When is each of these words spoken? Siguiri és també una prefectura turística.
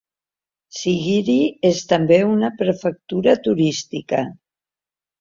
Siguiri 0.77 1.35
és 1.71 1.83
també 1.93 2.19
una 2.31 2.51
prefectura 2.65 3.39
turística. 3.49 4.27